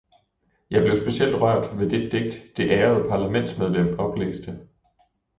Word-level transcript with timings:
Jeg 0.71 0.81
blev 0.83 0.95
specielt 0.95 1.35
rørt 1.35 1.79
ved 1.79 1.89
det 1.89 2.11
digt, 2.11 2.57
det 2.57 2.69
ærede 2.71 3.09
parlamentsmedlem 3.09 3.99
oplæste. 3.99 4.59